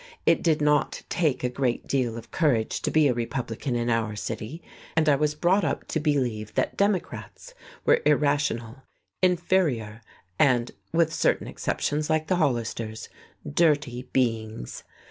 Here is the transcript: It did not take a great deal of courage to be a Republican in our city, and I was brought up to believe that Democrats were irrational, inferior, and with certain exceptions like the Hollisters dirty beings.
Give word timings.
It 0.25 0.41
did 0.41 0.63
not 0.63 1.03
take 1.09 1.43
a 1.43 1.47
great 1.47 1.85
deal 1.85 2.17
of 2.17 2.31
courage 2.31 2.81
to 2.81 2.89
be 2.89 3.07
a 3.07 3.13
Republican 3.13 3.75
in 3.75 3.87
our 3.87 4.15
city, 4.15 4.63
and 4.95 5.07
I 5.07 5.15
was 5.15 5.35
brought 5.35 5.63
up 5.63 5.87
to 5.89 5.99
believe 5.99 6.55
that 6.55 6.75
Democrats 6.75 7.53
were 7.85 8.01
irrational, 8.03 8.81
inferior, 9.21 10.01
and 10.39 10.71
with 10.91 11.13
certain 11.13 11.45
exceptions 11.45 12.09
like 12.09 12.25
the 12.25 12.37
Hollisters 12.37 13.09
dirty 13.53 14.09
beings. 14.11 14.83